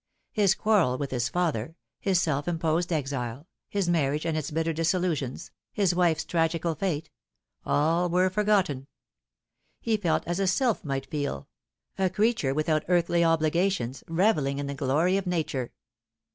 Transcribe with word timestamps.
His 0.31 0.55
quarrel 0.55 0.97
with 0.97 1.11
his 1.11 1.29
father, 1.29 1.75
his 1.99 2.19
self 2.19 2.47
imposed 2.47 2.91
exile, 2.91 3.47
his 3.69 3.87
marriage 3.87 4.25
and 4.25 4.35
its 4.35 4.49
bitter 4.49 4.73
disillusions, 4.73 5.51
his 5.71 5.93
wife's 5.93 6.25
tragical 6.25 6.75
f:ste: 6.81 7.11
all 7.67 8.09
were 8.09 8.31
forgotten. 8.31 8.87
He 9.79 9.97
felt 9.97 10.25
as 10.25 10.39
a 10.39 10.47
sylph 10.47 10.83
might 10.83 11.05
feel 11.05 11.47
a 11.99 12.09
creature 12.09 12.55
without 12.55 12.83
earthly 12.87 13.23
obligations, 13.23 14.03
revelling 14.07 14.57
in 14.57 14.65
the 14.65 14.73
glory 14.73 15.17
of 15.17 15.27
Nature. 15.27 15.71